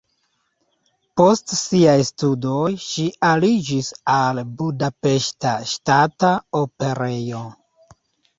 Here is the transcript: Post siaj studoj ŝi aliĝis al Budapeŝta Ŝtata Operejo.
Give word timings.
Post 1.19 1.51
siaj 1.57 1.93
studoj 2.07 2.69
ŝi 2.85 3.05
aliĝis 3.33 3.91
al 4.15 4.41
Budapeŝta 4.63 5.53
Ŝtata 5.75 6.33
Operejo. 6.63 7.45